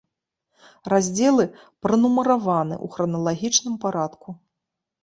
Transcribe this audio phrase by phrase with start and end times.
[0.93, 1.45] Раздзелы
[1.81, 4.29] пранумараваны ў храналагічным парадку.